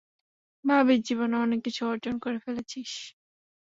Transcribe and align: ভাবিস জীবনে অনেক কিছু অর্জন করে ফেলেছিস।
ভাবিস 0.65 0.99
জীবনে 1.07 1.35
অনেক 1.37 1.59
কিছু 1.65 1.81
অর্জন 1.85 2.15
করে 2.23 2.37
ফেলেছিস। 2.39 2.91